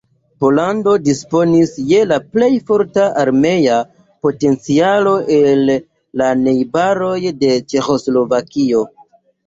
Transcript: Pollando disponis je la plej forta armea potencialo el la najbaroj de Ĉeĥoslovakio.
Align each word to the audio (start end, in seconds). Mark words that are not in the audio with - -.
Pollando 0.43 0.93
disponis 1.07 1.73
je 1.91 1.99
la 2.13 2.17
plej 2.37 2.49
forta 2.71 3.05
armea 3.25 3.77
potencialo 4.27 5.15
el 5.39 5.65
la 6.23 6.35
najbaroj 6.45 7.17
de 7.41 7.57
Ĉeĥoslovakio. 7.73 8.89